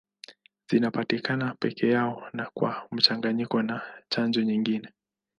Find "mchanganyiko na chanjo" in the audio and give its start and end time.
2.91-4.41